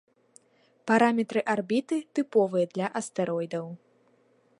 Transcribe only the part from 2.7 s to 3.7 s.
для астэроідаў.